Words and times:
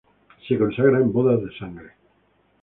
Se 0.47 0.57
consagra 0.57 0.97
en 0.97 1.13
Bodas 1.13 1.41
de 1.43 1.55
sangre. 1.59 1.93